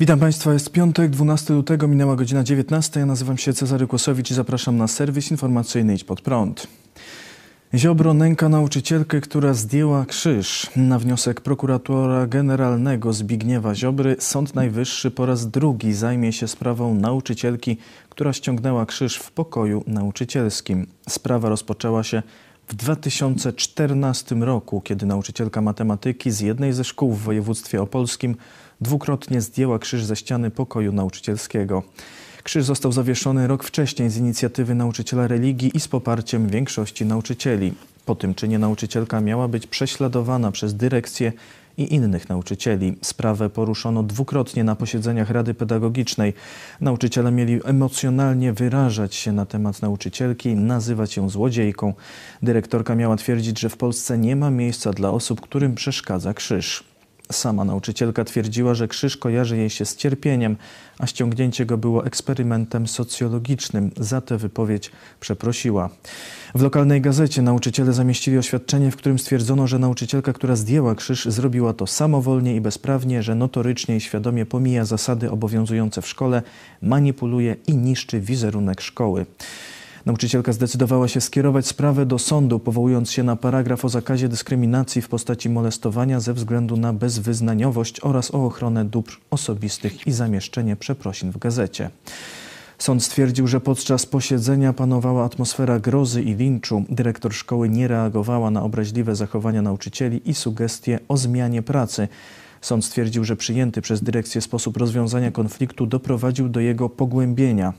Witam 0.00 0.20
Państwa, 0.20 0.52
jest 0.52 0.72
piątek, 0.72 1.10
12 1.10 1.54
lutego, 1.54 1.88
minęła 1.88 2.16
godzina 2.16 2.44
19. 2.44 3.00
Ja 3.00 3.06
nazywam 3.06 3.38
się 3.38 3.52
Cezary 3.52 3.86
Kłosowicz 3.86 4.30
i 4.30 4.34
zapraszam 4.34 4.76
na 4.76 4.88
serwis 4.88 5.30
informacyjny 5.30 5.94
Idź 5.94 6.04
Pod 6.04 6.20
Prąd. 6.20 6.66
Ziobro 7.74 8.14
nęka 8.14 8.48
nauczycielkę, 8.48 9.20
która 9.20 9.54
zdjęła 9.54 10.06
krzyż. 10.06 10.70
Na 10.76 10.98
wniosek 10.98 11.40
prokuratora 11.40 12.26
generalnego 12.26 13.12
Zbigniewa 13.12 13.74
Ziobry 13.74 14.16
Sąd 14.18 14.54
Najwyższy 14.54 15.10
po 15.10 15.26
raz 15.26 15.50
drugi 15.50 15.92
zajmie 15.92 16.32
się 16.32 16.48
sprawą 16.48 16.94
nauczycielki, 16.94 17.76
która 18.08 18.32
ściągnęła 18.32 18.86
krzyż 18.86 19.16
w 19.16 19.32
pokoju 19.32 19.84
nauczycielskim. 19.86 20.86
Sprawa 21.08 21.48
rozpoczęła 21.48 22.02
się 22.02 22.22
w 22.68 22.74
2014 22.74 24.34
roku, 24.34 24.80
kiedy 24.80 25.06
nauczycielka 25.06 25.60
matematyki 25.60 26.30
z 26.30 26.40
jednej 26.40 26.72
ze 26.72 26.84
szkół 26.84 27.12
w 27.12 27.22
województwie 27.22 27.82
opolskim 27.82 28.36
dwukrotnie 28.80 29.40
zdjęła 29.40 29.78
krzyż 29.78 30.04
ze 30.04 30.16
ściany 30.16 30.50
pokoju 30.50 30.92
nauczycielskiego. 30.92 31.82
Krzyż 32.42 32.64
został 32.64 32.92
zawieszony 32.92 33.46
rok 33.46 33.64
wcześniej 33.64 34.10
z 34.10 34.16
inicjatywy 34.16 34.74
nauczyciela 34.74 35.26
religii 35.26 35.76
i 35.76 35.80
z 35.80 35.88
poparciem 35.88 36.48
większości 36.48 37.06
nauczycieli. 37.06 37.72
Po 38.04 38.14
tym 38.14 38.34
czynie 38.34 38.58
nauczycielka 38.58 39.20
miała 39.20 39.48
być 39.48 39.66
prześladowana 39.66 40.52
przez 40.52 40.74
dyrekcję 40.74 41.32
i 41.78 41.94
innych 41.94 42.28
nauczycieli. 42.28 42.98
Sprawę 43.02 43.50
poruszono 43.50 44.02
dwukrotnie 44.02 44.64
na 44.64 44.76
posiedzeniach 44.76 45.30
Rady 45.30 45.54
Pedagogicznej. 45.54 46.34
Nauczyciele 46.80 47.32
mieli 47.32 47.60
emocjonalnie 47.64 48.52
wyrażać 48.52 49.14
się 49.14 49.32
na 49.32 49.46
temat 49.46 49.82
nauczycielki, 49.82 50.54
nazywać 50.54 51.16
ją 51.16 51.28
złodziejką. 51.28 51.94
Dyrektorka 52.42 52.94
miała 52.94 53.16
twierdzić, 53.16 53.60
że 53.60 53.68
w 53.68 53.76
Polsce 53.76 54.18
nie 54.18 54.36
ma 54.36 54.50
miejsca 54.50 54.92
dla 54.92 55.10
osób, 55.10 55.40
którym 55.40 55.74
przeszkadza 55.74 56.34
krzyż. 56.34 56.95
Sama 57.32 57.64
nauczycielka 57.64 58.24
twierdziła, 58.24 58.74
że 58.74 58.88
krzyż 58.88 59.16
kojarzy 59.16 59.56
jej 59.56 59.70
się 59.70 59.84
z 59.84 59.96
cierpieniem, 59.96 60.56
a 60.98 61.06
ściągnięcie 61.06 61.66
go 61.66 61.78
było 61.78 62.06
eksperymentem 62.06 62.86
socjologicznym. 62.86 63.90
Za 63.96 64.20
tę 64.20 64.38
wypowiedź 64.38 64.90
przeprosiła. 65.20 65.90
W 66.54 66.62
lokalnej 66.62 67.00
gazecie 67.00 67.42
nauczyciele 67.42 67.92
zamieścili 67.92 68.38
oświadczenie, 68.38 68.90
w 68.90 68.96
którym 68.96 69.18
stwierdzono, 69.18 69.66
że 69.66 69.78
nauczycielka, 69.78 70.32
która 70.32 70.56
zdjęła 70.56 70.94
krzyż, 70.94 71.24
zrobiła 71.24 71.72
to 71.72 71.86
samowolnie 71.86 72.56
i 72.56 72.60
bezprawnie, 72.60 73.22
że 73.22 73.34
notorycznie 73.34 73.96
i 73.96 74.00
świadomie 74.00 74.46
pomija 74.46 74.84
zasady 74.84 75.30
obowiązujące 75.30 76.02
w 76.02 76.08
szkole, 76.08 76.42
manipuluje 76.82 77.56
i 77.66 77.76
niszczy 77.76 78.20
wizerunek 78.20 78.80
szkoły. 78.80 79.26
Nauczycielka 80.06 80.52
zdecydowała 80.52 81.08
się 81.08 81.20
skierować 81.20 81.66
sprawę 81.66 82.06
do 82.06 82.18
sądu, 82.18 82.58
powołując 82.58 83.10
się 83.10 83.22
na 83.22 83.36
paragraf 83.36 83.84
o 83.84 83.88
zakazie 83.88 84.28
dyskryminacji 84.28 85.02
w 85.02 85.08
postaci 85.08 85.50
molestowania 85.50 86.20
ze 86.20 86.34
względu 86.34 86.76
na 86.76 86.92
bezwyznaniowość 86.92 88.00
oraz 88.02 88.34
o 88.34 88.46
ochronę 88.46 88.84
dóbr 88.84 89.20
osobistych 89.30 90.06
i 90.06 90.12
zamieszczenie 90.12 90.76
przeprosin 90.76 91.30
w 91.30 91.38
gazecie. 91.38 91.90
Sąd 92.78 93.04
stwierdził, 93.04 93.46
że 93.46 93.60
podczas 93.60 94.06
posiedzenia 94.06 94.72
panowała 94.72 95.24
atmosfera 95.24 95.80
grozy 95.80 96.22
i 96.22 96.34
linczu. 96.34 96.84
Dyrektor 96.88 97.34
szkoły 97.34 97.68
nie 97.68 97.88
reagowała 97.88 98.50
na 98.50 98.62
obraźliwe 98.62 99.16
zachowania 99.16 99.62
nauczycieli 99.62 100.30
i 100.30 100.34
sugestie 100.34 100.98
o 101.08 101.16
zmianie 101.16 101.62
pracy. 101.62 102.08
Sąd 102.60 102.84
stwierdził, 102.84 103.24
że 103.24 103.36
przyjęty 103.36 103.82
przez 103.82 104.02
dyrekcję 104.02 104.40
sposób 104.40 104.76
rozwiązania 104.76 105.30
konfliktu 105.30 105.86
doprowadził 105.86 106.48
do 106.48 106.60
jego 106.60 106.88
pogłębienia. 106.88 107.72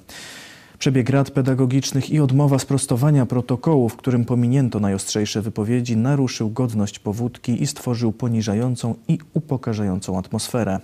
Przebieg 0.80 1.10
rad 1.10 1.32
pedagogicznych 1.32 2.10
i 2.10 2.20
odmowa 2.20 2.60
sprostowania 2.60 3.26
protokołu, 3.26 3.90
w 3.90 3.96
którym 3.96 4.26
pominięto 4.26 4.80
najostrzejsze 4.80 5.42
wypowiedzi, 5.42 5.98
naruszył 5.98 6.50
godność 6.50 7.00
powódki 7.00 7.64
i 7.64 7.68
stworzył 7.68 8.12
poniżającą 8.12 8.96
i 9.08 9.20
upokarzającą 9.34 10.18
atmosferę. 10.18 10.80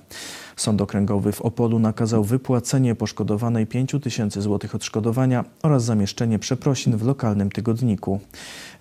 Sąd 0.55 0.81
Okręgowy 0.81 1.31
w 1.31 1.41
Opolu 1.41 1.79
nakazał 1.79 2.23
wypłacenie 2.23 2.95
poszkodowanej 2.95 3.67
5 3.67 3.95
tysięcy 4.03 4.41
złotych 4.41 4.75
odszkodowania 4.75 5.45
oraz 5.63 5.83
zamieszczenie 5.83 6.39
przeprosin 6.39 6.97
w 6.97 7.03
lokalnym 7.03 7.51
tygodniku. 7.51 8.19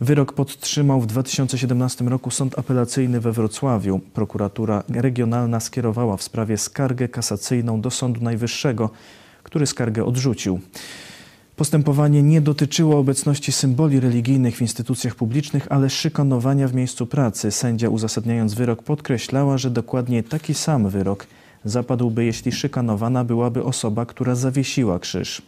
Wyrok 0.01 0.33
podtrzymał 0.33 1.01
w 1.01 1.07
2017 1.07 2.05
roku 2.05 2.31
Sąd 2.31 2.59
Apelacyjny 2.59 3.21
we 3.21 3.33
Wrocławiu. 3.33 4.01
Prokuratura 4.15 4.83
Regionalna 4.89 5.61
skierowała 5.61 6.17
w 6.17 6.23
sprawie 6.23 6.59
skargę 6.59 7.09
kasacyjną 7.09 7.81
do 7.81 7.91
Sądu 7.91 8.21
Najwyższego, 8.21 8.91
który 9.43 9.67
skargę 9.67 10.05
odrzucił. 10.05 10.61
Postępowanie 11.57 12.23
nie 12.23 12.41
dotyczyło 12.41 12.99
obecności 12.99 13.53
symboli 13.53 14.01
religijnych 14.01 14.57
w 14.57 14.63
instytucjach 14.63 15.15
publicznych, 15.15 15.67
ale 15.71 15.91
szykanowania 15.91 16.69
w 16.69 16.75
miejscu 16.75 17.07
pracy. 17.07 17.51
Sędzia 17.51 17.89
uzasadniając 17.89 18.55
wyrok 18.55 18.83
podkreślała, 18.83 19.59
że 19.59 19.71
dokładnie 19.71 20.23
taki 20.23 20.55
sam 20.55 20.89
wyrok 20.89 21.27
zapadłby, 21.65 22.25
jeśli 22.25 22.53
szykanowana 22.53 23.25
byłaby 23.25 23.65
osoba, 23.65 24.07
która 24.07 24.35
zawiesiła 24.35 24.99
krzyż. 24.99 25.43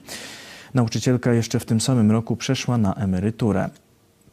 Nauczycielka 0.74 1.32
jeszcze 1.32 1.60
w 1.60 1.64
tym 1.64 1.80
samym 1.80 2.10
roku 2.10 2.36
przeszła 2.36 2.78
na 2.78 2.94
emeryturę. 2.94 3.70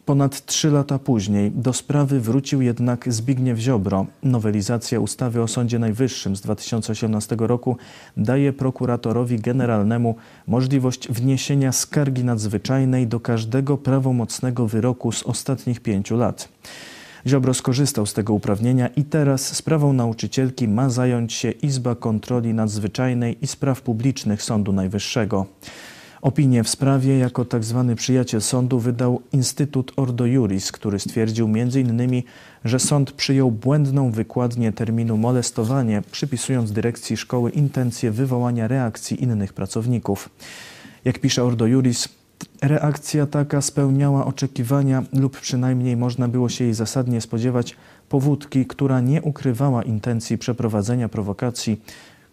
Ponad 0.05 0.45
trzy 0.45 0.71
lata 0.71 0.99
później 0.99 1.51
do 1.51 1.73
sprawy 1.73 2.19
wrócił 2.19 2.61
jednak 2.61 3.13
Zbigniew 3.13 3.59
Ziobro. 3.59 4.05
Nowelizacja 4.23 4.99
ustawy 4.99 5.41
o 5.41 5.47
Sądzie 5.47 5.79
Najwyższym 5.79 6.35
z 6.35 6.41
2018 6.41 7.35
roku 7.39 7.77
daje 8.17 8.53
prokuratorowi 8.53 9.39
generalnemu 9.39 10.15
możliwość 10.47 11.07
wniesienia 11.07 11.71
skargi 11.71 12.23
nadzwyczajnej 12.23 13.07
do 13.07 13.19
każdego 13.19 13.77
prawomocnego 13.77 14.67
wyroku 14.67 15.11
z 15.11 15.23
ostatnich 15.23 15.79
pięciu 15.79 16.17
lat. 16.17 16.49
Ziobro 17.27 17.53
skorzystał 17.53 18.05
z 18.05 18.13
tego 18.13 18.33
uprawnienia 18.33 18.87
i 18.87 19.03
teraz 19.03 19.55
sprawą 19.55 19.93
nauczycielki 19.93 20.67
ma 20.67 20.89
zająć 20.89 21.33
się 21.33 21.51
Izba 21.51 21.95
Kontroli 21.95 22.53
Nadzwyczajnej 22.53 23.37
i 23.41 23.47
Spraw 23.47 23.81
Publicznych 23.81 24.43
Sądu 24.43 24.73
Najwyższego. 24.73 25.45
Opinię 26.21 26.63
w 26.63 26.69
sprawie 26.69 27.17
jako 27.17 27.45
tzw. 27.45 27.85
Tak 27.87 27.97
przyjaciel 27.97 28.41
sądu 28.41 28.79
wydał 28.79 29.21
Instytut 29.33 29.91
Ordo 29.95 30.25
Juris, 30.25 30.71
który 30.71 30.99
stwierdził 30.99 31.45
m.in., 31.45 32.23
że 32.65 32.79
sąd 32.79 33.11
przyjął 33.11 33.51
błędną 33.51 34.11
wykładnię 34.11 34.71
terminu 34.71 35.17
molestowanie, 35.17 36.01
przypisując 36.11 36.71
dyrekcji 36.71 37.17
szkoły 37.17 37.51
intencję 37.51 38.11
wywołania 38.11 38.67
reakcji 38.67 39.23
innych 39.23 39.53
pracowników. 39.53 40.29
Jak 41.05 41.19
pisze 41.19 41.43
Ordo 41.43 41.65
Juris, 41.65 42.09
reakcja 42.61 43.25
taka 43.25 43.61
spełniała 43.61 44.25
oczekiwania 44.25 45.03
lub 45.13 45.39
przynajmniej 45.39 45.97
można 45.97 46.27
było 46.27 46.49
się 46.49 46.63
jej 46.63 46.73
zasadnie 46.73 47.21
spodziewać 47.21 47.75
powódki, 48.09 48.65
która 48.65 49.01
nie 49.01 49.21
ukrywała 49.21 49.83
intencji 49.83 50.37
przeprowadzenia 50.37 51.09
prowokacji 51.09 51.81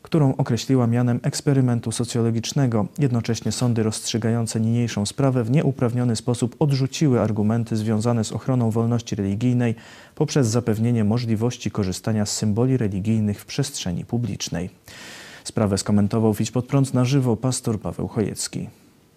którą 0.09 0.37
określiła 0.37 0.87
mianem 0.87 1.21
eksperymentu 1.23 1.93
socjologicznego. 1.93 2.87
Jednocześnie 2.99 3.53
sądy 3.53 3.83
rozstrzygające 3.83 4.61
niniejszą 4.61 5.07
sprawę 5.07 5.45
w 5.45 5.51
nieuprawniony 5.51 6.17
sposób 6.17 6.57
odrzuciły 6.59 7.21
argumenty 7.21 7.77
związane 7.77 8.25
z 8.25 8.33
ochroną 8.33 8.71
wolności 8.71 9.17
religijnej 9.17 9.75
poprzez 10.15 10.49
zapewnienie 10.49 11.05
możliwości 11.05 11.71
korzystania 11.71 12.27
z 12.27 12.37
symboli 12.37 12.77
religijnych 12.77 13.41
w 13.41 13.47
przestrzeni 13.47 14.05
publicznej. 14.05 14.71
Sprawę 15.45 15.78
skomentował 15.78 16.34
Widź 16.34 16.51
pod 16.51 16.66
prąd 16.66 16.95
na 16.95 17.04
żywo 17.04 17.37
pastor 17.37 17.81
Paweł 17.81 18.09
Chojecki. 18.09 18.69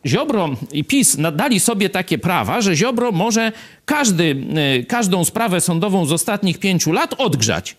Ziobro 0.05 0.49
i 0.71 0.83
PiS 0.83 1.17
nadali 1.17 1.59
sobie 1.59 1.89
takie 1.89 2.17
prawa, 2.17 2.61
że 2.61 2.75
Ziobro 2.75 3.11
może 3.11 3.51
każdy, 3.85 4.45
e, 4.55 4.83
każdą 4.83 5.25
sprawę 5.25 5.61
sądową 5.61 6.05
z 6.05 6.11
ostatnich 6.11 6.59
pięciu 6.59 6.91
lat 6.91 7.13
odgrzać. 7.17 7.75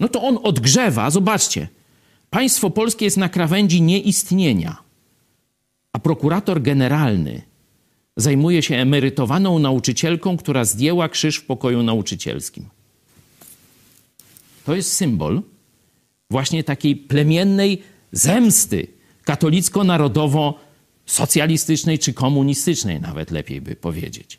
No 0.00 0.08
to 0.08 0.22
on 0.22 0.38
odgrzewa, 0.42 1.10
zobaczcie, 1.10 1.68
Państwo 2.30 2.70
polskie 2.70 3.04
jest 3.04 3.16
na 3.16 3.28
krawędzi 3.28 3.82
nieistnienia, 3.82 4.76
a 5.92 5.98
prokurator 5.98 6.62
generalny 6.62 7.42
zajmuje 8.16 8.62
się 8.62 8.76
emerytowaną 8.76 9.58
nauczycielką, 9.58 10.36
która 10.36 10.64
zdjęła 10.64 11.08
krzyż 11.08 11.36
w 11.36 11.46
pokoju 11.46 11.82
nauczycielskim. 11.82 12.68
To 14.64 14.74
jest 14.74 14.92
symbol 14.92 15.42
właśnie 16.30 16.64
takiej 16.64 16.96
plemiennej 16.96 17.82
zemsty 18.12 18.86
katolicko-narodowo-socjalistycznej 19.24 21.98
czy 21.98 22.12
komunistycznej, 22.12 23.00
nawet 23.00 23.30
lepiej 23.30 23.60
by 23.60 23.76
powiedzieć. 23.76 24.38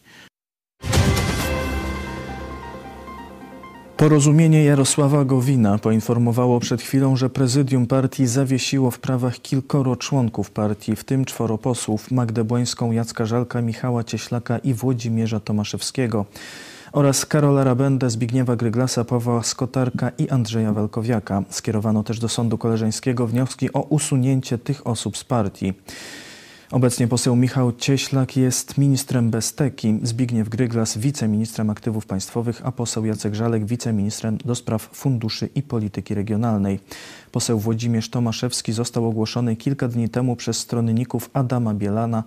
Porozumienie 3.99 4.63
Jarosława 4.63 5.25
Gowina 5.25 5.77
poinformowało 5.77 6.59
przed 6.59 6.81
chwilą, 6.81 7.15
że 7.15 7.29
prezydium 7.29 7.87
partii 7.87 8.27
zawiesiło 8.27 8.91
w 8.91 8.99
prawach 8.99 9.39
kilkoro 9.41 9.95
członków 9.95 10.51
partii, 10.51 10.95
w 10.95 11.03
tym 11.03 11.25
czworo 11.25 11.57
posłów 11.57 12.11
Magdę 12.11 12.43
Błońską, 12.43 12.91
Jacka 12.91 13.25
Żalka, 13.25 13.61
Michała 13.61 14.03
Cieślaka 14.03 14.57
i 14.57 14.73
Włodzimierza 14.73 15.39
Tomaszewskiego 15.39 16.25
oraz 16.91 17.25
Karola 17.25 17.63
Rabendę, 17.63 18.09
Zbigniewa 18.09 18.55
Gryglasa, 18.55 19.05
Pawła 19.05 19.43
Skotarka 19.43 20.11
i 20.17 20.29
Andrzeja 20.29 20.73
Walkowiaka. 20.73 21.43
Skierowano 21.49 22.03
też 22.03 22.19
do 22.19 22.29
sądu 22.29 22.57
koleżeńskiego 22.57 23.27
wnioski 23.27 23.73
o 23.73 23.81
usunięcie 23.81 24.57
tych 24.57 24.87
osób 24.87 25.17
z 25.17 25.23
partii. 25.23 25.73
Obecnie 26.71 27.07
poseł 27.07 27.35
Michał 27.35 27.71
Cieślak 27.71 28.37
jest 28.37 28.77
ministrem 28.77 29.29
Besteki, 29.29 29.99
Zbigniew 30.03 30.49
Gryglas 30.49 30.97
wiceministrem 30.97 31.69
aktywów 31.69 32.05
państwowych, 32.05 32.61
a 32.65 32.71
poseł 32.71 33.05
Jacek 33.05 33.35
Żalek 33.35 33.65
wiceministrem 33.65 34.37
do 34.45 34.55
spraw 34.55 34.89
funduszy 34.93 35.49
i 35.55 35.63
polityki 35.63 36.15
regionalnej. 36.15 36.79
Poseł 37.31 37.59
Włodzimierz 37.59 38.09
Tomaszewski 38.09 38.73
został 38.73 39.07
ogłoszony 39.07 39.55
kilka 39.55 39.87
dni 39.87 40.09
temu 40.09 40.35
przez 40.35 40.57
stronników 40.57 41.29
Adama 41.33 41.73
Bielana 41.73 42.23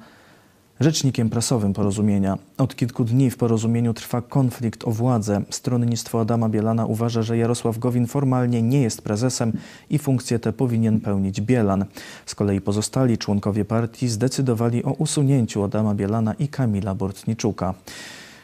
rzecznikiem 0.83 1.31
prasowym 1.31 1.73
porozumienia. 1.73 2.39
Od 2.59 2.77
kilku 2.77 3.05
dni 3.05 3.31
w 3.31 3.37
porozumieniu 3.37 3.95
trwa 3.95 4.23
konflikt 4.23 4.85
o 4.85 4.91
władzę. 4.91 5.43
Stronnictwo 5.51 6.21
Adama 6.21 6.49
Bielana 6.49 6.87
uważa, 6.87 7.23
że 7.23 7.37
Jarosław 7.37 7.79
Gowin 7.79 8.07
formalnie 8.07 8.63
nie 8.63 8.83
jest 8.83 9.03
prezesem 9.03 9.53
i 9.91 9.99
funkcję 9.99 10.39
tę 10.39 10.53
powinien 10.53 11.01
pełnić 11.01 11.41
Bielan. 11.41 11.85
Z 12.27 12.35
kolei 12.35 12.61
pozostali 12.61 13.19
członkowie 13.19 13.65
partii 13.65 14.09
zdecydowali 14.09 14.85
o 14.85 14.91
usunięciu 14.91 15.65
Adama 15.65 15.95
Bielana 15.95 16.35
i 16.35 16.49
Kamila 16.49 16.95
Bortniczuka. 16.95 17.75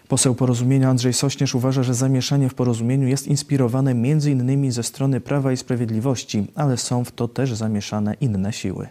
Poseł 0.08 0.34
porozumienia 0.34 0.90
Andrzej 0.90 1.12
Sośnierz 1.12 1.54
uważa, 1.54 1.82
że 1.82 1.94
zamieszanie 1.94 2.48
w 2.48 2.54
porozumieniu 2.54 3.08
jest 3.08 3.26
inspirowane 3.26 3.90
m.in. 3.90 4.72
ze 4.72 4.82
strony 4.82 5.20
Prawa 5.20 5.52
i 5.52 5.56
Sprawiedliwości, 5.56 6.46
ale 6.54 6.76
są 6.76 7.04
w 7.04 7.12
to 7.12 7.28
też 7.28 7.54
zamieszane 7.54 8.14
inne 8.20 8.52
siły 8.52 8.88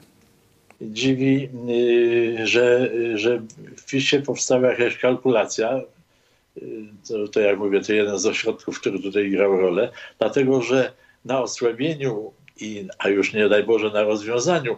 dziwi, 0.82 1.50
y, 2.40 2.48
że, 2.48 2.92
że 3.16 3.42
w 3.78 3.86
PiSie 3.86 4.22
powstała 4.22 4.70
jakaś 4.70 4.98
kalkulacja. 4.98 5.82
To, 7.08 7.28
to 7.28 7.40
jak 7.40 7.60
mówię, 7.60 7.82
to 7.82 7.94
jeden 7.94 8.20
z 8.20 8.26
ośrodków, 8.26 8.80
który 8.80 9.00
tutaj 9.00 9.32
grał 9.32 9.58
rolę, 9.58 9.92
dlatego 10.20 10.62
że 10.62 10.92
na 11.26 11.42
osłabieniu, 11.42 12.34
i, 12.60 12.88
a 13.00 13.10
już 13.10 13.34
nie 13.34 13.50
daj 13.50 13.64
Boże 13.64 13.90
na 13.90 14.04
rozwiązaniu 14.04 14.78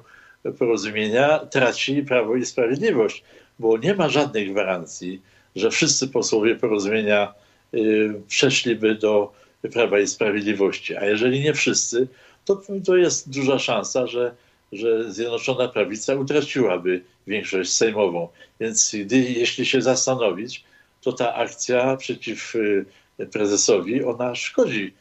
porozumienia 0.59 1.39
traci 1.39 2.03
Prawo 2.03 2.35
i 2.35 2.45
Sprawiedliwość, 2.45 3.23
bo 3.59 3.77
nie 3.77 3.93
ma 3.93 4.09
żadnej 4.09 4.51
gwarancji, 4.51 5.21
że 5.55 5.71
wszyscy 5.71 6.07
posłowie 6.07 6.55
porozumienia 6.55 7.33
y, 7.73 8.21
przeszliby 8.27 8.95
do 8.95 9.33
Prawa 9.73 9.99
i 9.99 10.07
Sprawiedliwości. 10.07 10.95
A 10.95 11.05
jeżeli 11.05 11.39
nie 11.39 11.53
wszyscy, 11.53 12.07
to, 12.45 12.61
to 12.85 12.95
jest 12.97 13.29
duża 13.29 13.59
szansa, 13.59 14.07
że 14.07 14.35
że 14.71 15.13
Zjednoczona 15.13 15.67
Prawica 15.67 16.15
utraciłaby 16.15 17.01
większość 17.27 17.73
sejmową. 17.73 18.27
Więc 18.59 18.95
gdy, 19.05 19.17
jeśli 19.17 19.65
się 19.65 19.81
zastanowić, 19.81 20.63
to 21.01 21.13
ta 21.13 21.35
akcja 21.35 21.97
przeciw 21.97 22.55
y, 22.55 22.85
prezesowi, 23.31 24.03
ona 24.03 24.35
szkodzi 24.35 24.93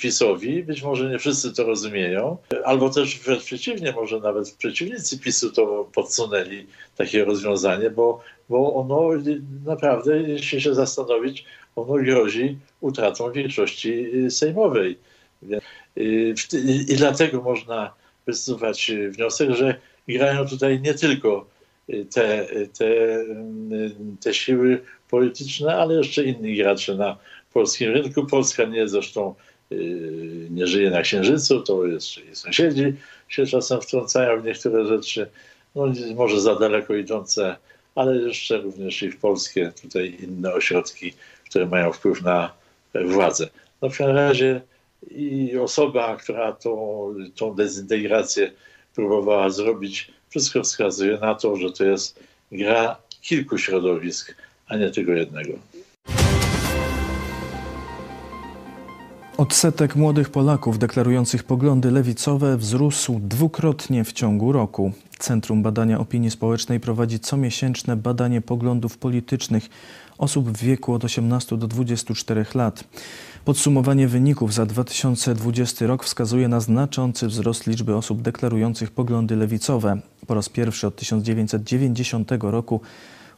PiSowi. 0.00 0.62
Być 0.62 0.82
może 0.82 1.10
nie 1.10 1.18
wszyscy 1.18 1.52
to 1.52 1.64
rozumieją, 1.64 2.36
albo 2.64 2.90
też 2.90 3.18
wręcz 3.18 3.44
przeciwnie, 3.44 3.92
może 3.92 4.20
nawet 4.20 4.50
przeciwnicy 4.50 5.18
PiSu 5.18 5.52
to 5.52 5.90
podsunęli 5.94 6.66
takie 6.96 7.24
rozwiązanie, 7.24 7.90
bo, 7.90 8.20
bo 8.48 8.74
ono 8.74 9.10
naprawdę, 9.64 10.22
jeśli 10.22 10.60
się 10.60 10.74
zastanowić, 10.74 11.44
ono 11.76 11.94
grozi 11.94 12.58
utratą 12.80 13.32
większości 13.32 14.06
sejmowej. 14.30 14.98
Y, 15.98 16.34
I 16.88 16.96
dlatego 16.96 17.42
można 17.42 17.94
wysuwać 18.26 18.92
wniosek, 19.10 19.50
że 19.50 19.74
grają 20.08 20.48
tutaj 20.48 20.80
nie 20.80 20.94
tylko 20.94 21.46
te, 22.10 22.46
te, 22.78 23.24
te 24.20 24.34
siły 24.34 24.80
polityczne, 25.10 25.76
ale 25.76 25.94
jeszcze 25.94 26.24
inni 26.24 26.56
gracze 26.56 26.94
na 26.94 27.16
polskim 27.52 27.92
rynku. 27.92 28.26
Polska 28.26 28.64
nie 28.64 28.88
zresztą 28.88 29.34
y, 29.72 30.48
nie 30.50 30.66
żyje 30.66 30.90
na 30.90 31.02
Księżycu, 31.02 31.60
to 31.60 31.86
jeszcze 31.86 32.20
i 32.20 32.36
sąsiedzi 32.36 32.92
się 33.28 33.46
czasem 33.46 33.80
wtrącają 33.80 34.40
w 34.40 34.44
niektóre 34.44 34.86
rzeczy, 34.86 35.26
no 35.74 35.92
może 36.14 36.40
za 36.40 36.54
daleko 36.54 36.94
idące, 36.94 37.56
ale 37.94 38.16
jeszcze 38.16 38.58
również 38.58 39.02
i 39.02 39.10
w 39.10 39.20
polskie 39.20 39.72
tutaj 39.82 40.16
inne 40.22 40.52
ośrodki, 40.52 41.12
które 41.50 41.66
mają 41.66 41.92
wpływ 41.92 42.22
na 42.22 42.52
władzę. 43.04 43.48
No 43.82 43.88
w 43.88 43.98
każdym 43.98 44.16
razie 44.16 44.60
i 45.10 45.58
osoba, 45.58 46.16
która 46.16 46.52
tą, 46.52 47.14
tą 47.34 47.54
dezintegrację 47.54 48.52
próbowała 48.94 49.50
zrobić, 49.50 50.10
wszystko 50.28 50.62
wskazuje 50.62 51.18
na 51.18 51.34
to, 51.34 51.56
że 51.56 51.72
to 51.72 51.84
jest 51.84 52.20
gra 52.52 52.96
kilku 53.22 53.58
środowisk, 53.58 54.34
a 54.68 54.76
nie 54.76 54.90
tylko 54.90 55.12
jednego. 55.12 55.52
Odsetek 59.36 59.96
młodych 59.96 60.30
Polaków 60.30 60.78
deklarujących 60.78 61.44
poglądy 61.44 61.90
lewicowe 61.90 62.56
wzrósł 62.56 63.20
dwukrotnie 63.22 64.04
w 64.04 64.12
ciągu 64.12 64.52
roku. 64.52 64.92
Centrum 65.18 65.62
Badania 65.62 66.00
Opinii 66.00 66.30
Społecznej 66.30 66.80
prowadzi 66.80 67.20
comiesięczne 67.20 67.96
badanie 67.96 68.40
poglądów 68.40 68.98
politycznych 68.98 69.68
osób 70.18 70.50
w 70.50 70.62
wieku 70.62 70.92
od 70.92 71.04
18 71.04 71.56
do 71.56 71.66
24 71.66 72.46
lat. 72.54 72.84
Podsumowanie 73.44 74.08
wyników 74.08 74.54
za 74.54 74.66
2020 74.66 75.86
rok 75.86 76.04
wskazuje 76.04 76.48
na 76.48 76.60
znaczący 76.60 77.26
wzrost 77.26 77.66
liczby 77.66 77.96
osób 77.96 78.22
deklarujących 78.22 78.90
poglądy 78.90 79.36
lewicowe. 79.36 80.00
Po 80.26 80.34
raz 80.34 80.48
pierwszy 80.48 80.86
od 80.86 80.96
1990 80.96 82.30
roku 82.40 82.80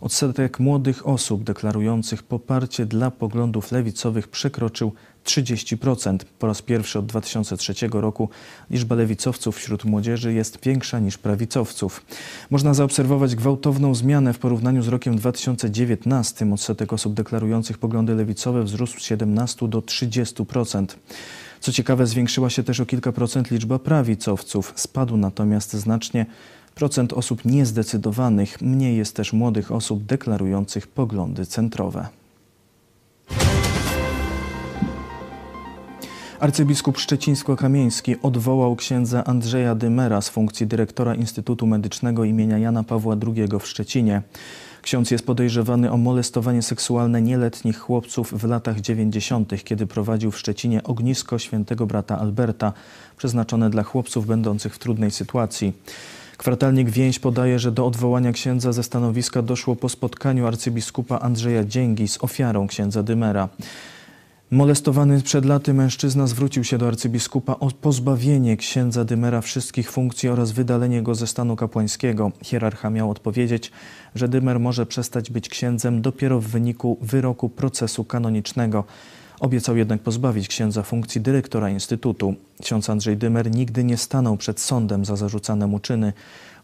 odsetek 0.00 0.60
młodych 0.60 1.06
osób 1.06 1.44
deklarujących 1.44 2.22
poparcie 2.22 2.86
dla 2.86 3.10
poglądów 3.10 3.72
lewicowych 3.72 4.28
przekroczył 4.28 4.92
30%. 5.24 6.18
Po 6.38 6.46
raz 6.46 6.62
pierwszy 6.62 6.98
od 6.98 7.06
2003 7.06 7.74
roku 7.92 8.28
liczba 8.70 8.96
lewicowców 8.96 9.56
wśród 9.56 9.84
młodzieży 9.84 10.32
jest 10.32 10.58
większa 10.64 10.98
niż 10.98 11.18
prawicowców. 11.18 12.04
Można 12.50 12.74
zaobserwować 12.74 13.36
gwałtowną 13.36 13.94
zmianę 13.94 14.32
w 14.32 14.38
porównaniu 14.38 14.82
z 14.82 14.88
rokiem 14.88 15.16
2019. 15.16 16.52
Odsetek 16.52 16.92
osób 16.92 17.14
deklarujących 17.14 17.78
poglądy 17.78 18.14
lewicowe 18.14 18.62
wzrósł 18.62 19.00
z 19.00 19.02
17 19.02 19.68
do 19.68 19.80
30%. 19.80 20.86
Co 21.60 21.72
ciekawe, 21.72 22.06
zwiększyła 22.06 22.50
się 22.50 22.62
też 22.62 22.80
o 22.80 22.86
kilka 22.86 23.12
procent 23.12 23.50
liczba 23.50 23.78
prawicowców. 23.78 24.72
Spadł 24.76 25.16
natomiast 25.16 25.72
znacznie 25.72 26.26
procent 26.76 27.12
osób 27.12 27.44
niezdecydowanych. 27.44 28.62
Mniej 28.62 28.96
jest 28.96 29.16
też 29.16 29.32
młodych 29.32 29.72
osób 29.72 30.04
deklarujących 30.04 30.86
poglądy 30.86 31.46
centrowe. 31.46 32.08
Arcybiskup 36.40 36.98
Szczecińsko-Kamieński 36.98 38.16
odwołał 38.22 38.76
księdza 38.76 39.24
Andrzeja 39.24 39.74
Dymera 39.74 40.20
z 40.20 40.28
funkcji 40.28 40.66
dyrektora 40.66 41.14
Instytutu 41.14 41.66
Medycznego 41.66 42.24
imienia 42.24 42.58
Jana 42.58 42.82
Pawła 42.84 43.16
II 43.26 43.48
w 43.60 43.66
Szczecinie. 43.66 44.22
Ksiądz 44.82 45.10
jest 45.10 45.26
podejrzewany 45.26 45.92
o 45.92 45.96
molestowanie 45.96 46.62
seksualne 46.62 47.22
nieletnich 47.22 47.78
chłopców 47.78 48.32
w 48.32 48.44
latach 48.44 48.80
90., 48.80 49.64
kiedy 49.64 49.86
prowadził 49.86 50.30
w 50.30 50.38
Szczecinie 50.38 50.82
ognisko 50.82 51.38
świętego 51.38 51.86
brata 51.86 52.18
Alberta, 52.18 52.72
przeznaczone 53.16 53.70
dla 53.70 53.82
chłopców 53.82 54.26
będących 54.26 54.74
w 54.74 54.78
trudnej 54.78 55.10
sytuacji. 55.10 55.72
Kwartalnik 56.36 56.90
Więź 56.90 57.18
podaje, 57.18 57.58
że 57.58 57.72
do 57.72 57.86
odwołania 57.86 58.32
księdza 58.32 58.72
ze 58.72 58.82
stanowiska 58.82 59.42
doszło 59.42 59.76
po 59.76 59.88
spotkaniu 59.88 60.46
arcybiskupa 60.46 61.18
Andrzeja 61.18 61.64
Dzięgi 61.64 62.08
z 62.08 62.24
ofiarą 62.24 62.66
księdza 62.66 63.02
Dymera. 63.02 63.48
Molestowany 64.50 65.22
przed 65.22 65.44
laty 65.44 65.74
mężczyzna 65.74 66.26
zwrócił 66.26 66.64
się 66.64 66.78
do 66.78 66.88
arcybiskupa 66.88 67.52
o 67.60 67.70
pozbawienie 67.70 68.56
księdza 68.56 69.04
Dymera 69.04 69.40
wszystkich 69.40 69.90
funkcji 69.90 70.28
oraz 70.28 70.52
wydalenie 70.52 71.02
go 71.02 71.14
ze 71.14 71.26
stanu 71.26 71.56
kapłańskiego. 71.56 72.32
Hierarcha 72.42 72.90
miał 72.90 73.10
odpowiedzieć, 73.10 73.72
że 74.14 74.28
Dymer 74.28 74.60
może 74.60 74.86
przestać 74.86 75.30
być 75.30 75.48
księdzem 75.48 76.02
dopiero 76.02 76.40
w 76.40 76.46
wyniku 76.46 76.98
wyroku 77.00 77.48
procesu 77.48 78.04
kanonicznego. 78.04 78.84
Obiecał 79.40 79.76
jednak 79.76 80.02
pozbawić 80.02 80.48
księdza 80.48 80.82
funkcji 80.82 81.20
dyrektora 81.20 81.70
Instytutu. 81.70 82.34
Ksiądz 82.62 82.90
Andrzej 82.90 83.16
Dymer 83.16 83.50
nigdy 83.50 83.84
nie 83.84 83.96
stanął 83.96 84.36
przed 84.36 84.60
sądem 84.60 85.04
za 85.04 85.16
zarzucane 85.16 85.66
mu 85.66 85.78
czyny. 85.78 86.12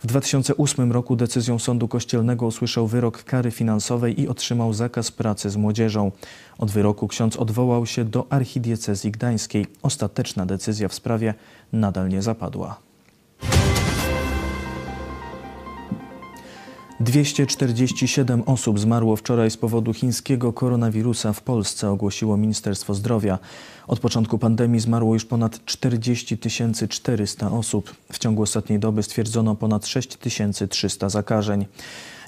W 0.01 0.07
2008 0.07 0.93
roku 0.93 1.17
decyzją 1.17 1.59
sądu 1.59 1.89
kościelnego 1.89 2.47
usłyszał 2.47 2.87
wyrok 2.87 3.25
kary 3.25 3.51
finansowej 3.51 4.21
i 4.21 4.29
otrzymał 4.29 4.73
zakaz 4.73 5.11
pracy 5.11 5.51
z 5.51 5.57
młodzieżą. 5.57 6.13
Od 6.59 6.71
wyroku 6.71 7.09
ksiądz 7.09 7.37
odwołał 7.37 7.87
się 7.87 8.05
do 8.05 8.27
archidiecezji 8.31 9.11
gdańskiej. 9.11 9.67
Ostateczna 9.83 10.47
decyzja 10.47 10.89
w 10.89 10.95
sprawie 10.95 11.35
nadal 11.73 12.09
nie 12.09 12.23
zapadła. 12.23 12.79
247 17.03 18.43
osób 18.47 18.79
zmarło 18.79 19.17
wczoraj 19.17 19.51
z 19.51 19.57
powodu 19.57 19.95
chińskiego 19.95 20.53
koronawirusa 20.53 21.33
w 21.33 21.41
Polsce, 21.41 21.91
ogłosiło 21.91 22.37
Ministerstwo 22.37 22.95
Zdrowia. 22.95 23.39
Od 23.87 24.01
początku 24.01 24.39
pandemii 24.39 24.81
zmarło 24.81 25.15
już 25.15 25.25
ponad 25.25 25.65
40 25.65 26.39
400 26.89 27.51
osób. 27.51 27.95
W 28.13 28.19
ciągu 28.19 28.43
ostatniej 28.43 28.79
doby 28.79 29.03
stwierdzono 29.03 29.55
ponad 29.55 29.87
6300 29.87 31.09
zakażeń. 31.09 31.67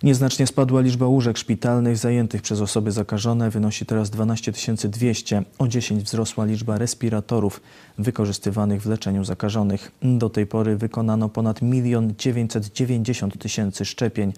Nieznacznie 0.04 0.46
spadła 0.46 0.80
liczba 0.80 1.06
łóżek 1.06 1.38
szpitalnych 1.38 1.96
zajętych 1.96 2.42
przez 2.42 2.60
osoby 2.60 2.92
zakażone, 2.92 3.50
wynosi 3.50 3.86
teraz 3.86 4.10
12 4.10 4.52
200. 4.88 5.42
O 5.58 5.68
10 5.68 6.02
wzrosła 6.02 6.44
liczba 6.44 6.78
respiratorów 6.78 7.60
wykorzystywanych 7.98 8.82
w 8.82 8.86
leczeniu 8.86 9.24
zakażonych. 9.24 9.92
Do 10.02 10.30
tej 10.30 10.46
pory 10.46 10.76
wykonano 10.76 11.28
ponad 11.28 11.62
1 11.62 12.14
990 12.18 13.38
tysięcy 13.38 13.84
szczepień. 13.84 14.32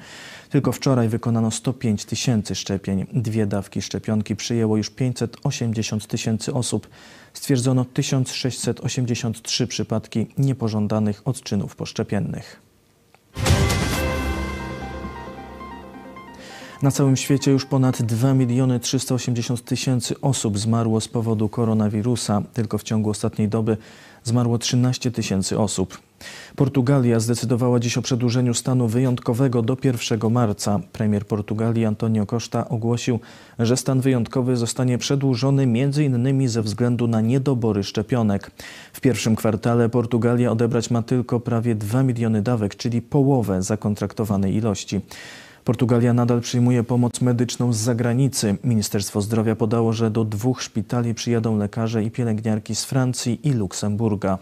Tylko 0.50 0.72
wczoraj 0.72 1.08
wykonano 1.08 1.50
105 1.50 2.04
tysięcy 2.04 2.54
szczepień. 2.54 3.06
Dwie 3.12 3.46
dawki 3.46 3.82
szczepionki 3.82 4.36
przyjęło 4.36 4.76
już 4.76 4.90
580 4.90 6.06
tysięcy 6.06 6.54
osób. 6.54 6.88
Stwierdzono 7.32 7.84
1683 7.84 9.66
przypadki 9.66 10.26
niepożądanych 10.38 11.28
odczynów 11.28 11.76
poszczepiennych. 11.76 12.65
Na 16.86 16.92
całym 16.92 17.16
świecie 17.16 17.50
już 17.50 17.64
ponad 17.64 18.02
2 18.02 18.34
miliony 18.34 18.80
380 18.80 19.64
tysięcy 19.64 20.20
osób 20.20 20.58
zmarło 20.58 21.00
z 21.00 21.08
powodu 21.08 21.48
koronawirusa. 21.48 22.42
Tylko 22.54 22.78
w 22.78 22.82
ciągu 22.82 23.10
ostatniej 23.10 23.48
doby 23.48 23.76
zmarło 24.24 24.58
13 24.58 25.10
tysięcy 25.10 25.58
osób. 25.58 25.98
Portugalia 26.56 27.20
zdecydowała 27.20 27.80
dziś 27.80 27.98
o 27.98 28.02
przedłużeniu 28.02 28.54
stanu 28.54 28.88
wyjątkowego 28.88 29.62
do 29.62 29.76
1 29.84 30.32
marca. 30.32 30.80
Premier 30.92 31.26
Portugalii 31.26 31.84
Antonio 31.84 32.26
Costa 32.26 32.68
ogłosił, 32.68 33.20
że 33.58 33.76
stan 33.76 34.00
wyjątkowy 34.00 34.56
zostanie 34.56 34.98
przedłużony 34.98 35.62
m.in. 35.62 36.48
ze 36.48 36.62
względu 36.62 37.06
na 37.06 37.20
niedobory 37.20 37.84
szczepionek. 37.84 38.50
W 38.92 39.00
pierwszym 39.00 39.36
kwartale 39.36 39.88
Portugalia 39.88 40.52
odebrać 40.52 40.90
ma 40.90 41.02
tylko 41.02 41.40
prawie 41.40 41.74
2 41.74 42.02
miliony 42.02 42.42
dawek, 42.42 42.76
czyli 42.76 43.02
połowę 43.02 43.62
zakontraktowanej 43.62 44.54
ilości. 44.54 45.00
Portugalia 45.66 46.12
nadal 46.12 46.40
przyjmuje 46.40 46.84
pomoc 46.84 47.20
medyczną 47.20 47.72
z 47.72 47.76
zagranicy. 47.76 48.56
Ministerstwo 48.64 49.22
Zdrowia 49.22 49.56
podało, 49.56 49.92
że 49.92 50.10
do 50.10 50.24
dwóch 50.24 50.62
szpitali 50.62 51.14
przyjadą 51.14 51.58
lekarze 51.58 52.04
i 52.04 52.10
pielęgniarki 52.10 52.74
z 52.74 52.84
Francji 52.84 53.40
i 53.48 53.52
Luksemburga. 53.52 54.38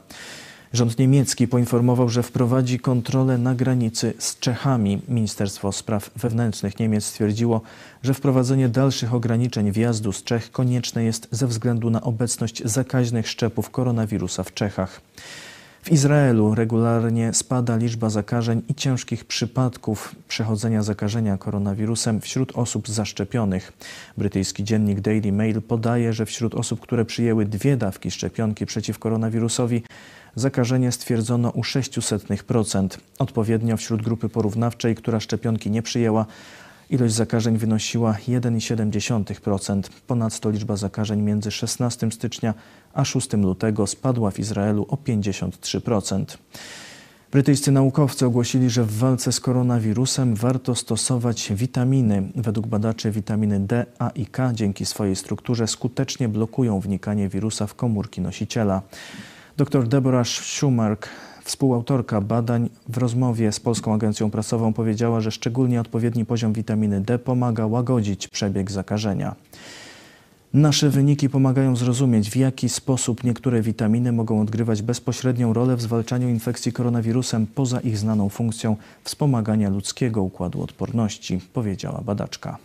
Rząd 0.73 0.99
niemiecki 0.99 1.49
poinformował, 1.49 2.09
że 2.09 2.23
wprowadzi 2.23 2.79
kontrolę 2.79 3.39
na 3.39 3.55
granicy 3.55 4.15
z 4.19 4.39
Czechami. 4.39 5.01
Ministerstwo 5.09 5.73
Spraw 5.73 6.11
Wewnętrznych 6.17 6.79
Niemiec 6.79 7.05
stwierdziło, 7.05 7.61
że 8.03 8.15
wprowadzenie 8.15 8.69
dalszych 8.69 9.15
ograniczeń 9.15 9.73
wjazdu 9.73 10.13
z 10.13 10.23
Czech 10.23 10.51
konieczne 10.51 11.05
jest 11.05 11.29
ze 11.31 11.47
względu 11.47 11.91
na 11.91 12.03
obecność 12.03 12.63
zakaźnych 12.65 13.29
szczepów 13.29 13.71
koronawirusa 13.71 14.43
w 14.43 14.55
Czechach. 14.55 15.01
W 15.85 15.93
Izraelu 15.93 16.55
regularnie 16.55 17.35
spada 17.35 17.77
liczba 17.77 18.11
zakażeń 18.11 18.63
i 18.69 18.75
ciężkich 18.75 19.25
przypadków 19.25 20.15
przechodzenia 20.29 20.83
zakażenia 20.83 21.39
koronawirusem 21.39 22.21
wśród 22.21 22.53
osób 22.55 22.89
zaszczepionych. 22.89 23.73
Brytyjski 24.19 24.65
dziennik 24.65 25.01
Daily 25.01 25.33
Mail 25.33 25.63
podaje, 25.63 26.13
że 26.13 26.27
wśród 26.27 26.55
osób, 26.55 26.81
które 26.81 27.05
przyjęły 27.05 27.47
dwie 27.47 27.77
dawki 27.77 28.11
szczepionki 28.11 28.67
przeciw 28.67 28.99
koronawirusowi, 28.99 29.83
zakażenie 30.35 30.93
stwierdzono 30.93 31.51
u 31.51 31.61
0,06%. 31.61 32.89
Odpowiednio 33.19 33.77
wśród 33.77 34.03
grupy 34.03 34.29
porównawczej, 34.29 34.95
która 34.95 35.21
szczepionki 35.21 35.71
nie 35.71 35.83
przyjęła, 35.83 36.27
Ilość 36.95 37.15
zakażeń 37.15 37.59
wynosiła 37.59 38.13
1,7%. 38.13 39.83
Ponadto 40.07 40.51
liczba 40.51 40.77
zakażeń 40.77 41.23
między 41.23 41.51
16 41.51 42.11
stycznia 42.11 42.55
a 42.93 43.05
6 43.05 43.33
lutego 43.33 43.87
spadła 43.87 44.31
w 44.31 44.39
Izraelu 44.39 44.87
o 44.89 44.97
53%. 44.97 46.25
Brytyjscy 47.33 47.73
naukowcy 47.73 48.27
ogłosili, 48.27 48.71
że 48.71 48.85
w 48.85 48.99
walce 48.99 49.33
z 49.33 49.41
koronawirusem 49.41 50.35
warto 50.35 50.75
stosować 50.75 51.53
witaminy. 51.53 52.23
Według 52.37 52.67
badaczy 52.67 53.11
witaminy 53.11 53.61
D, 53.61 53.87
A 53.99 54.11
i 54.11 54.27
K 54.27 54.53
dzięki 54.53 54.87
swojej 54.87 55.17
strukturze 55.17 55.67
skutecznie 55.67 56.29
blokują 56.29 56.81
wnikanie 56.81 57.29
wirusa 57.29 57.67
w 57.67 57.75
komórki 57.75 58.21
nosiciela. 58.21 58.83
Dr 59.57 59.89
Deborah 59.89 60.27
Schumark 60.29 61.09
Współautorka 61.45 62.21
badań 62.21 62.71
w 62.89 62.99
rozmowie 62.99 63.53
z 63.53 63.61
Polską 63.61 63.95
Agencją 63.95 64.31
Prasową 64.31 64.73
powiedziała, 64.73 65.21
że 65.21 65.31
szczególnie 65.31 65.81
odpowiedni 65.81 66.25
poziom 66.25 66.53
witaminy 66.53 67.01
D 67.01 67.19
pomaga 67.19 67.67
łagodzić 67.67 68.29
przebieg 68.29 68.71
zakażenia. 68.71 69.35
Nasze 70.55 70.91
wyniki 70.91 71.29
pomagają 71.29 71.77
zrozumieć, 71.77 72.31
w 72.31 72.37
jaki 72.37 72.69
sposób 72.69 73.25
niektóre 73.25 73.63
witaminy 73.63 74.13
mogą 74.13 74.41
odgrywać 74.41 74.83
bezpośrednią 74.83 75.53
rolę 75.53 75.77
w 75.77 75.83
zwalczaniu 75.83 76.29
infekcji 76.29 76.73
koronawirusem 76.73 77.47
poza 77.47 77.81
ich 77.81 77.99
znaną 77.99 78.29
funkcją 78.29 78.77
wspomagania 79.05 79.71
ludzkiego 79.71 80.23
układu 80.23 80.63
odporności, 80.63 81.41
powiedziała 81.53 82.01
badaczka. 82.01 82.59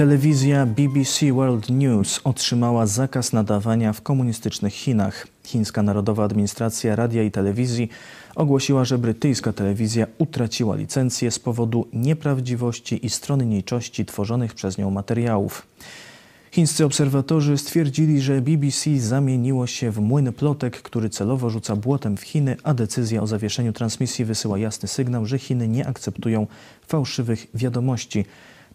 Telewizja 0.00 0.66
BBC 0.66 1.32
World 1.32 1.70
News 1.70 2.20
otrzymała 2.24 2.86
zakaz 2.86 3.32
nadawania 3.32 3.92
w 3.92 4.02
komunistycznych 4.02 4.74
Chinach. 4.74 5.26
Chińska 5.44 5.82
Narodowa 5.82 6.24
Administracja 6.24 6.96
Radia 6.96 7.22
i 7.22 7.30
Telewizji 7.30 7.88
ogłosiła, 8.34 8.84
że 8.84 8.98
brytyjska 8.98 9.52
telewizja 9.52 10.06
utraciła 10.18 10.76
licencję 10.76 11.30
z 11.30 11.38
powodu 11.38 11.86
nieprawdziwości 11.92 13.06
i 13.06 13.10
stronniczości 13.10 14.06
tworzonych 14.06 14.54
przez 14.54 14.78
nią 14.78 14.90
materiałów. 14.90 15.66
Chińscy 16.52 16.84
obserwatorzy 16.84 17.58
stwierdzili, 17.58 18.20
że 18.20 18.40
BBC 18.40 19.00
zamieniło 19.00 19.66
się 19.66 19.90
w 19.90 20.00
młyn 20.00 20.32
plotek, 20.32 20.82
który 20.82 21.10
celowo 21.10 21.50
rzuca 21.50 21.76
błotem 21.76 22.16
w 22.16 22.22
Chiny, 22.22 22.56
a 22.62 22.74
decyzja 22.74 23.22
o 23.22 23.26
zawieszeniu 23.26 23.72
transmisji 23.72 24.24
wysyła 24.24 24.58
jasny 24.58 24.88
sygnał, 24.88 25.26
że 25.26 25.38
Chiny 25.38 25.68
nie 25.68 25.86
akceptują 25.86 26.46
fałszywych 26.86 27.46
wiadomości 27.54 28.24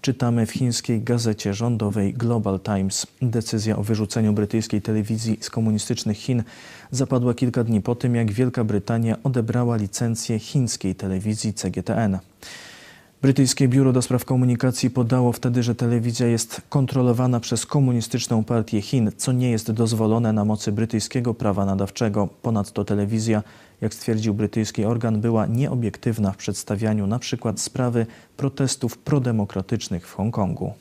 czytamy 0.06 0.46
w 0.46 0.52
chińskiej 0.52 1.02
gazecie 1.02 1.54
rządowej 1.54 2.14
Global 2.14 2.60
Times. 2.60 3.08
Decyzja 3.22 3.78
o 3.78 3.84
wyrzuceniu 3.84 4.34
brytyjskiej 4.34 4.82
telewizji 4.82 5.38
z 5.42 5.50
komunistycznych 5.50 6.18
Chin 6.18 6.44
zapadła 6.92 7.34
kilka 7.34 7.64
dni 7.64 7.82
po 7.82 7.96
tym, 7.96 8.16
jak 8.16 8.32
Wielka 8.32 8.64
Brytania 8.64 9.18
odebrała 9.24 9.78
licencję 9.78 10.40
chińskiej 10.40 10.96
telewizji 10.96 11.54
CGTN. 11.54 12.18
Brytyjskie 13.26 13.68
Biuro 13.68 13.94
do 13.94 14.02
Spraw 14.02 14.26
Komunikacji 14.26 14.90
podało 14.90 15.32
wtedy, 15.32 15.64
że 15.64 15.76
telewizja 15.76 16.28
jest 16.28 16.62
kontrolowana 16.70 17.40
przez 17.40 17.66
komunistyczną 17.66 18.44
partię 18.44 18.82
Chin, 18.82 19.12
co 19.18 19.32
nie 19.32 19.52
jest 19.52 19.72
dozwolone 19.72 20.34
na 20.34 20.46
mocy 20.46 20.72
brytyjskiego 20.72 21.34
prawa 21.34 21.66
nadawczego. 21.66 22.30
Ponadto 22.42 22.86
telewizja, 22.86 23.44
jak 23.82 23.94
stwierdził 23.94 24.34
brytyjski 24.34 24.86
organ, 24.86 25.22
była 25.22 25.46
nieobiektywna 25.46 26.32
w 26.32 26.38
przedstawianiu 26.38 27.04
np. 27.04 27.54
sprawy 27.56 28.06
protestów 28.38 28.98
prodemokratycznych 28.98 30.08
w 30.08 30.14
Hongkongu. 30.14 30.74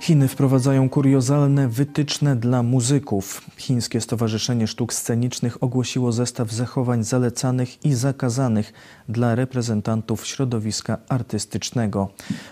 Chiny 0.00 0.28
wprowadzają 0.28 0.88
kuriozalne 0.88 1.68
wytyczne 1.68 2.36
dla 2.36 2.62
muzyków. 2.62 3.50
Chińskie 3.56 4.00
Stowarzyszenie 4.00 4.66
Sztuk 4.66 4.92
Scenicznych 4.92 5.62
ogłosiło 5.62 6.12
zestaw 6.12 6.50
zachowań 6.50 7.04
zalecanych 7.04 7.84
i 7.84 7.94
zakazanych 7.94 8.72
dla 9.08 9.34
reprezentantów 9.34 10.26
środowiska 10.26 10.98
artystycznego. 11.08 12.08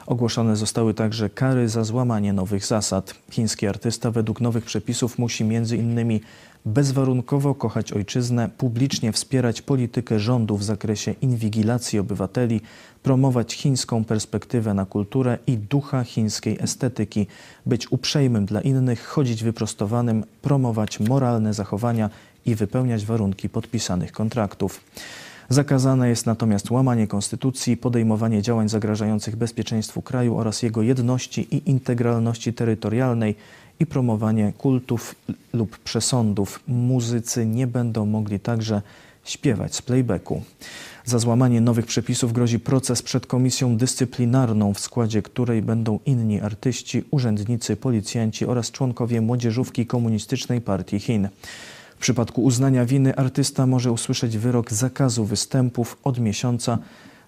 Ogłoszone 0.07 0.57
zostały 0.57 0.95
także 0.95 1.31
kary 1.31 1.69
za 1.69 1.85
złamanie 1.85 2.33
nowych 2.33 2.67
zasad. 2.67 3.15
Chiński 3.31 3.67
artysta 3.67 4.11
według 4.11 4.41
nowych 4.41 4.65
przepisów 4.65 5.19
musi 5.19 5.45
między 5.45 5.77
innymi 5.77 6.21
bezwarunkowo 6.65 7.55
kochać 7.55 7.93
ojczyznę, 7.93 8.49
publicznie 8.59 9.13
wspierać 9.13 9.63
politykę 9.63 10.19
rządu 10.19 10.57
w 10.57 10.65
zakresie 10.65 11.15
inwigilacji 11.23 11.99
obywateli, 11.99 12.61
promować 13.03 13.55
chińską 13.55 14.05
perspektywę 14.05 14.75
na 14.75 14.87
kulturę 14.87 15.39
i 15.47 15.57
ducha 15.57 16.05
chińskiej 16.05 16.57
estetyki, 16.61 17.27
być 17.67 17.93
uprzejmym 17.93 18.47
dla 18.47 18.61
innych, 18.61 19.07
chodzić 19.07 19.45
wyprostowanym, 19.45 20.25
promować 20.43 21.01
moralne 21.01 21.55
zachowania 21.55 22.11
i 22.47 22.55
wypełniać 22.55 23.07
warunki 23.07 23.49
podpisanych 23.49 24.13
kontraktów. 24.13 24.81
Zakazane 25.49 26.09
jest 26.09 26.27
natomiast 26.27 26.71
łamanie 26.71 27.07
konstytucji, 27.07 27.77
podejmowanie 27.77 28.43
działań 28.43 28.69
zagrażających 28.69 29.37
bezpieczeństwu 29.37 30.03
kraju 30.03 30.37
oraz 30.37 30.63
jego 30.63 30.83
jedności 30.83 31.55
i 31.57 31.71
integralności 31.71 32.53
terytorialnej 32.53 33.35
i 33.81 33.87
promowanie 33.87 34.53
kultów 34.59 35.15
lub 35.53 35.79
przesądów. 35.79 36.61
Muzycy 36.69 37.47
nie 37.47 37.67
będą 37.67 38.07
mogli 38.07 38.41
także 38.41 38.83
śpiewać 39.25 39.75
z 39.75 39.83
playbacku. 39.83 40.43
Za 41.05 41.19
złamanie 41.19 41.61
nowych 41.61 41.87
przepisów 41.87 42.33
grozi 42.33 42.61
proces 42.61 43.03
przed 43.03 43.27
komisją 43.27 43.77
dyscyplinarną, 43.77 44.75
w 44.75 44.81
składzie 44.81 45.23
której 45.23 45.63
będą 45.63 45.99
inni 46.07 46.41
artyści, 46.41 47.05
urzędnicy, 47.11 47.77
policjanci 47.77 48.47
oraz 48.47 48.71
członkowie 48.71 49.21
młodzieżówki 49.21 49.87
Komunistycznej 49.87 50.61
Partii 50.61 51.01
Chin. 51.01 51.29
W 51.99 52.01
przypadku 52.01 52.43
uznania 52.43 52.85
winy 52.85 53.17
artysta 53.17 53.67
może 53.67 53.93
usłyszeć 53.93 54.39
wyrok 54.39 54.73
zakazu 54.73 55.25
występów 55.25 55.99
od 56.05 56.19
miesiąca 56.21 56.79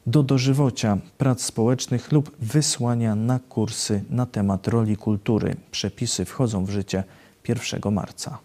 do 0.07 0.23
dożywocia 0.23 0.99
prac 1.19 1.43
społecznych 1.43 2.12
lub 2.12 2.37
wysłania 2.41 3.15
na 3.15 3.39
kursy 3.39 4.05
na 4.11 4.27
temat 4.27 4.69
roli 4.69 4.97
kultury. 4.97 5.57
Przepisy 5.71 6.25
wchodzą 6.25 6.65
w 6.65 6.71
życie 6.71 7.05
1 7.49 7.93
marca. 7.95 8.39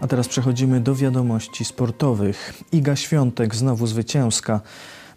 A 0.00 0.06
teraz 0.06 0.28
przechodzimy 0.28 0.80
do 0.80 0.94
wiadomości 0.94 1.64
sportowych. 1.64 2.62
Iga 2.72 2.96
Świątek 2.96 3.54
znowu 3.54 3.86
zwycięska. 3.86 4.60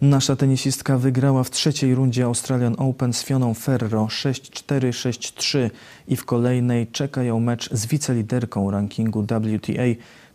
Nasza 0.01 0.35
tenisistka 0.35 0.97
wygrała 0.97 1.43
w 1.43 1.51
trzeciej 1.51 1.95
rundzie 1.95 2.25
Australian 2.25 2.75
Open 2.77 3.13
z 3.13 3.23
Fioną 3.23 3.53
Ferro 3.53 4.05
6-4, 4.05 4.89
6-3 4.89 5.69
i 6.07 6.15
w 6.15 6.25
kolejnej 6.25 6.87
czeka 6.87 7.23
ją 7.23 7.39
mecz 7.39 7.73
z 7.73 7.85
wiceliderką 7.85 8.71
rankingu 8.71 9.23
WTA 9.23 9.83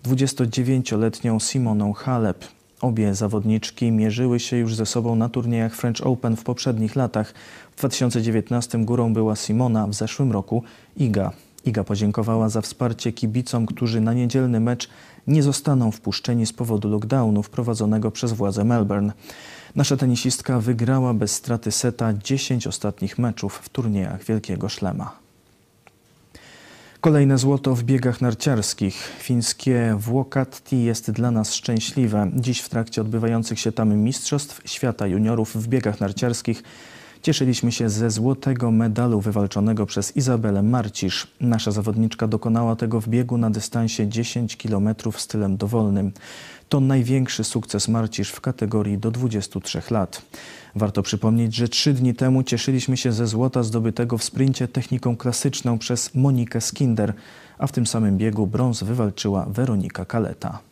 29-letnią 0.05 1.39
Simoną 1.41 1.93
Halep. 1.93 2.45
Obie 2.81 3.15
zawodniczki 3.15 3.93
mierzyły 3.93 4.41
się 4.41 4.57
już 4.57 4.75
ze 4.75 4.87
sobą 4.87 5.15
na 5.15 5.29
turniejach 5.29 5.75
French 5.75 6.07
Open 6.07 6.37
w 6.37 6.45
poprzednich 6.45 6.97
latach. 6.97 7.35
W 7.77 7.79
2019 7.79 8.79
górą 8.79 9.15
była 9.15 9.37
Simona, 9.37 9.87
w 9.87 9.95
zeszłym 9.95 10.33
roku 10.33 10.63
Iga. 10.97 11.33
Iga 11.65 11.85
podziękowała 11.85 12.49
za 12.49 12.61
wsparcie 12.61 13.13
kibicom, 13.13 13.67
którzy 13.67 14.01
na 14.01 14.15
niedzielny 14.15 14.61
mecz 14.61 14.89
nie 15.27 15.43
zostaną 15.43 15.91
wpuszczeni 15.91 16.47
z 16.47 16.53
powodu 16.53 16.89
lockdownu 16.89 17.43
wprowadzonego 17.43 18.11
przez 18.11 18.33
władze 18.33 18.65
Melbourne. 18.65 19.13
Nasza 19.77 19.97
tenisistka 19.97 20.61
wygrała 20.61 21.15
bez 21.15 21.33
straty 21.33 21.73
seta 21.73 22.13
10 22.25 22.67
ostatnich 22.67 23.19
meczów 23.19 23.61
w 23.63 23.69
turniejach 23.69 24.25
Wielkiego 24.25 24.69
Szlema. 24.69 25.23
Kolejne 27.01 27.39
złoto 27.39 27.75
w 27.75 27.83
biegach 27.83 28.21
narciarskich. 28.21 29.13
Fińskie 29.19 29.97
Włokatti 29.99 30.85
jest 30.85 31.11
dla 31.11 31.31
nas 31.31 31.55
szczęśliwe. 31.55 32.31
Dziś 32.35 32.61
w 32.61 32.69
trakcie 32.69 33.01
odbywających 33.01 33.61
się 33.61 33.73
tam 33.73 33.97
Mistrzostw 33.97 34.61
Świata 34.65 35.07
Juniorów 35.07 35.57
w 35.57 35.69
biegach 35.69 36.01
narciarskich 36.01 36.63
Cieszyliśmy 37.23 37.73
się 37.73 37.91
ze 37.91 38.11
złotego 38.11 38.71
medalu 38.71 39.21
wywalczonego 39.21 39.87
przez 39.87 40.17
Izabelę 40.17 40.63
Marcisz. 40.63 41.27
Nasza 41.41 41.71
zawodniczka 41.71 42.29
dokonała 42.29 42.77
tego 42.77 43.01
w 43.01 43.09
biegu 43.09 43.39
na 43.39 43.51
dystansie 43.51 44.09
10 44.09 44.57
km 44.57 44.95
stylem 45.17 45.57
dowolnym. 45.57 46.13
To 46.69 46.81
największy 46.81 47.45
sukces 47.45 47.89
Marcisz 47.89 48.31
w 48.31 48.41
kategorii 48.41 48.99
do 48.99 49.11
23 49.11 49.83
lat. 49.91 50.23
Warto 50.75 51.03
przypomnieć, 51.03 51.55
że 51.55 51.69
trzy 51.69 51.93
dni 51.93 52.15
temu 52.15 52.43
cieszyliśmy 52.43 52.97
się 52.97 53.13
ze 53.13 53.27
złota 53.27 53.63
zdobytego 53.63 54.19
w 54.19 54.25
sprincie 54.25 54.69
techniką 54.69 55.17
klasyczną 55.17 55.79
przez 55.79 56.15
Monikę 56.15 56.61
Skinder, 56.61 57.13
a 57.59 57.67
w 57.67 57.73
tym 57.73 57.87
samym 57.87 58.19
biegu 58.19 58.47
brąz 58.47 58.83
wywalczyła 58.83 59.47
Weronika 59.49 60.05
Kaleta. 60.05 60.72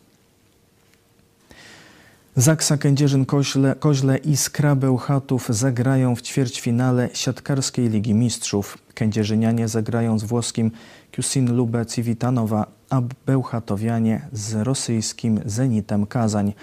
Zaksa 2.35 2.77
Kędzierzyn 2.77 3.25
Koźle, 3.25 3.75
Koźle 3.79 4.17
i 4.17 4.37
Skra 4.37 4.75
Bełchatów 4.75 5.49
zagrają 5.49 6.15
w 6.15 6.21
ćwierćfinale 6.21 7.09
siatkarskiej 7.13 7.89
Ligi 7.89 8.13
Mistrzów. 8.13 8.77
Kędzierzynianie 8.93 9.67
zagrają 9.67 10.19
z 10.19 10.23
włoskim 10.23 10.71
Kusin 11.15 11.55
Lube 11.55 11.85
Civitanowa, 11.85 12.67
a 12.89 13.01
Bełchatowianie 13.25 14.21
z 14.33 14.53
rosyjskim 14.53 15.39
Zenitem 15.45 16.05
Kazań. 16.05 16.53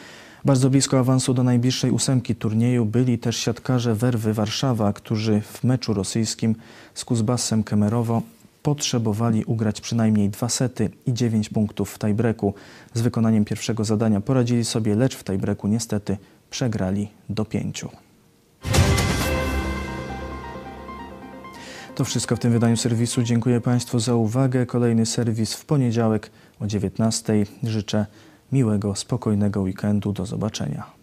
Bardzo 0.44 0.70
blisko 0.70 0.98
awansu 0.98 1.34
do 1.34 1.42
najbliższej 1.42 1.90
ósemki 1.90 2.34
turnieju 2.34 2.84
byli 2.84 3.18
też 3.18 3.37
siatkarze 3.37 3.94
Werwy 3.94 4.34
Warszawa, 4.34 4.92
którzy 4.92 5.40
w 5.40 5.64
meczu 5.64 5.94
rosyjskim 5.94 6.56
z 6.94 7.04
Kuzbasem 7.04 7.64
Kemerowo 7.64 8.22
potrzebowali 8.68 9.44
ugrać 9.44 9.80
przynajmniej 9.80 10.30
dwa 10.30 10.48
sety 10.48 10.90
i 11.06 11.12
dziewięć 11.12 11.48
punktów 11.48 11.90
w 11.90 11.98
tiebreaku. 11.98 12.54
Z 12.94 13.00
wykonaniem 13.00 13.44
pierwszego 13.44 13.84
zadania 13.84 14.20
poradzili 14.20 14.64
sobie, 14.64 14.94
lecz 14.94 15.16
w 15.16 15.25
tiebreaku 15.25 15.68
niestety 15.68 16.16
przegrali 16.50 17.08
do 17.28 17.44
pięciu. 17.44 17.88
To 21.94 22.04
wszystko 22.04 22.37
w 22.37 22.38
tym 22.38 22.52
wydaniu 22.52 22.76
serwisu. 22.76 23.22
Dziękuję 23.22 23.61
Państwu 23.61 23.98
za 23.98 24.14
uwagę. 24.14 24.66
Kolejny 24.66 25.07
serwis 25.07 25.54
w 25.54 25.64
poniedziałek 25.64 26.31
o 26.61 26.64
19:00. 26.64 27.46
Życzę 27.62 28.07
miłego, 28.52 28.94
spokojnego 28.94 29.61
weekendu. 29.61 30.12
Do 30.12 30.26
zobaczenia. 30.26 30.97